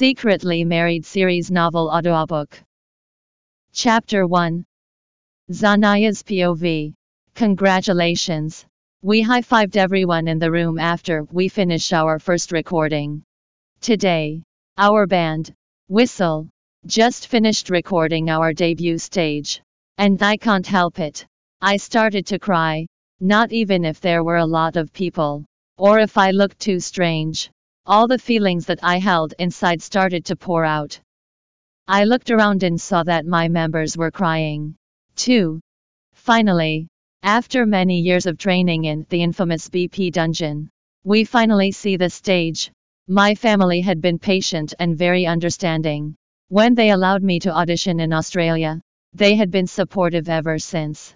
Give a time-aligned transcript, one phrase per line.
[0.00, 2.58] Secretly Married Series Novel Audiobook.
[3.74, 4.64] Chapter 1
[5.52, 6.94] Zanaya's POV.
[7.34, 8.64] Congratulations.
[9.02, 13.22] We high fived everyone in the room after we finished our first recording.
[13.82, 14.42] Today,
[14.78, 15.52] our band,
[15.88, 16.48] Whistle,
[16.86, 19.60] just finished recording our debut stage.
[19.98, 21.26] And I can't help it.
[21.60, 22.86] I started to cry,
[23.20, 25.44] not even if there were a lot of people,
[25.76, 27.50] or if I looked too strange.
[27.86, 31.00] All the feelings that I held inside started to pour out.
[31.88, 34.76] I looked around and saw that my members were crying.
[35.16, 35.60] too.
[36.12, 36.86] Finally,
[37.22, 40.70] after many years of training in the infamous BP dungeon,
[41.04, 42.70] we finally see the stage.
[43.08, 46.14] My family had been patient and very understanding.
[46.48, 48.80] When they allowed me to audition in Australia,
[49.14, 51.14] they had been supportive ever since.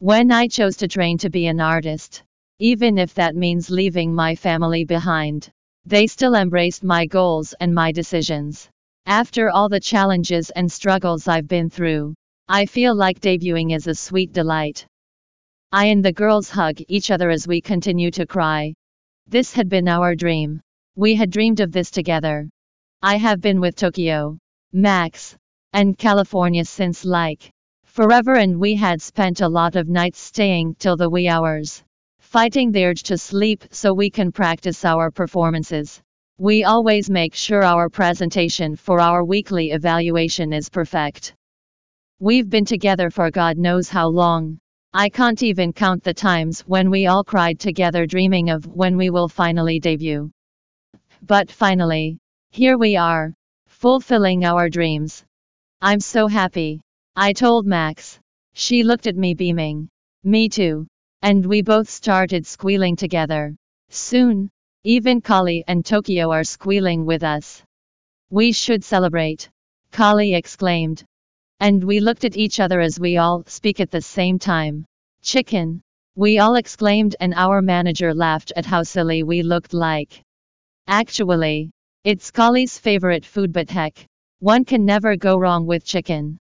[0.00, 2.22] When I chose to train to be an artist,
[2.58, 5.50] even if that means leaving my family behind,
[5.86, 8.68] they still embraced my goals and my decisions.
[9.06, 12.14] After all the challenges and struggles I've been through,
[12.46, 14.86] I feel like debuting is a sweet delight.
[15.72, 18.74] I and the girls hug each other as we continue to cry.
[19.26, 20.60] This had been our dream.
[20.94, 22.48] We had dreamed of this together.
[23.00, 24.36] I have been with Tokyo,
[24.72, 25.36] Max,
[25.72, 27.50] and California since like
[27.84, 31.82] forever, and we had spent a lot of nights staying till the wee hours
[32.28, 36.02] fighting the urge to sleep so we can practice our performances.
[36.36, 41.32] We always make sure our presentation for our weekly evaluation is perfect.
[42.20, 44.58] We've been together for God knows how long.
[44.92, 49.08] I can't even count the times when we all cried together dreaming of when we
[49.08, 50.30] will finally debut.
[51.22, 52.18] But finally,
[52.50, 53.32] here we are,
[53.68, 55.24] fulfilling our dreams.
[55.80, 56.82] I'm so happy.
[57.16, 58.20] I told Max.
[58.52, 59.88] She looked at me beaming.
[60.24, 60.86] Me too.
[61.22, 63.56] And we both started squealing together.
[63.90, 64.50] Soon,
[64.84, 67.62] even Kali and Tokyo are squealing with us.
[68.30, 69.48] We should celebrate,
[69.90, 71.04] Kali exclaimed.
[71.60, 74.84] And we looked at each other as we all speak at the same time.
[75.22, 75.82] Chicken,
[76.14, 80.22] we all exclaimed, and our manager laughed at how silly we looked like.
[80.86, 81.70] Actually,
[82.04, 84.06] it's Kali's favorite food, but heck,
[84.38, 86.38] one can never go wrong with chicken.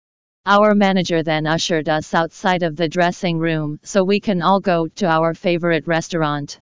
[0.48, 4.88] Our manager then ushered us outside of the dressing room so we can all go
[4.88, 6.58] to our favorite restaurant.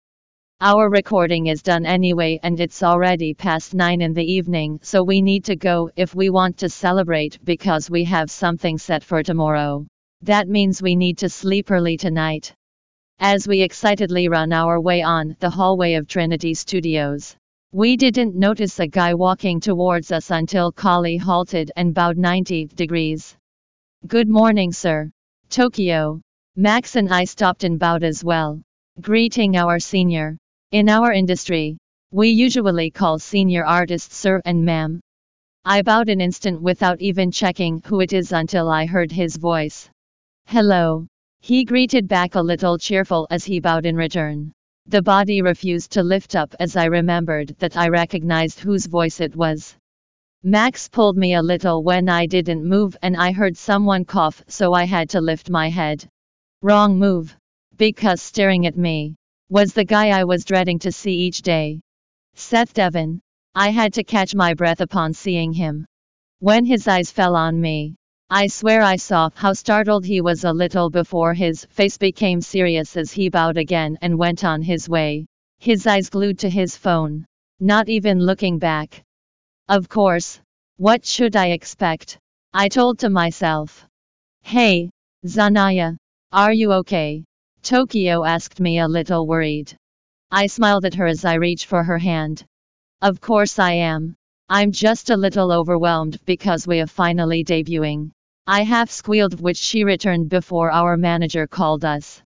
[0.60, 5.22] Our recording is done anyway and it's already past 9 in the evening so we
[5.22, 9.86] need to go if we want to celebrate because we have something set for tomorrow.
[10.24, 12.56] That means we need to sleep early tonight.
[13.20, 17.36] As we excitedly run our way on the hallway of Trinity Studios,
[17.72, 23.38] we didn't notice a guy walking towards us until Kali halted and bowed 90 degrees.
[24.06, 25.12] Good morning, sir.
[25.50, 26.22] Tokyo.
[26.56, 28.62] Max and I stopped and bowed as well.
[29.02, 30.38] Greeting our senior.
[30.72, 31.78] In our industry,
[32.12, 35.02] we usually call senior artists sir and ma'am.
[35.66, 39.90] I bowed an instant without even checking who it is until I heard his voice.
[40.46, 41.08] Hello.
[41.42, 44.54] He greeted back a little cheerful as he bowed in return.
[44.86, 49.36] The body refused to lift up as I remembered that I recognized whose voice it
[49.36, 49.76] was.
[50.44, 54.72] Max pulled me a little when I didn't move and I heard someone cough so
[54.74, 56.08] I had to lift my head.
[56.62, 57.36] Wrong move.
[57.76, 59.16] Because staring at me
[59.50, 61.82] was the guy I was dreading to see each day.
[62.36, 63.20] Seth Devon.
[63.56, 65.86] I had to catch my breath upon seeing him.
[66.40, 67.96] When his eyes fell on me,
[68.30, 72.96] I swear I saw how startled he was a little before his face became serious
[72.96, 75.26] as he bowed again and went on his way,
[75.58, 77.26] his eyes glued to his phone,
[77.60, 79.04] not even looking back.
[79.70, 80.40] Of course.
[80.78, 82.20] What should I expect?
[82.54, 83.86] I told to myself.
[84.42, 84.92] Hey,
[85.26, 85.98] Zanaya.
[86.32, 87.26] Are you okay?
[87.64, 89.76] Tokyo asked me a little worried.
[90.32, 92.46] I smiled at her as I reached for her hand.
[93.02, 94.16] Of course I am.
[94.48, 98.12] I'm just a little overwhelmed because we are finally debuting.
[98.48, 102.22] I half squealed, which she returned before our manager called us.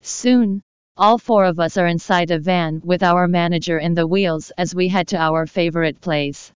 [0.00, 0.60] Soon,
[0.96, 4.74] all four of us are inside a van with our manager in the wheels as
[4.74, 6.52] we head to our favorite place.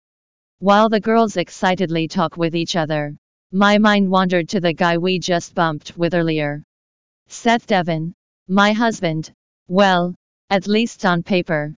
[0.64, 3.14] While the girls excitedly talk with each other,
[3.52, 6.62] my mind wandered to the guy we just bumped with earlier.
[7.28, 8.14] Seth Devon.
[8.48, 9.30] My husband.
[9.68, 10.14] Well,
[10.48, 11.74] at least on paper.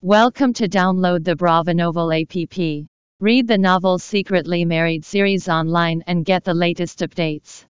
[0.00, 2.34] Welcome to download the Brava Novel app.
[3.20, 7.66] Read the novel Secretly Married series online and get the latest updates.